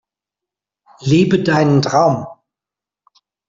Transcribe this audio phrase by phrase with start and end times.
[1.01, 2.25] Lebe deinen Traum!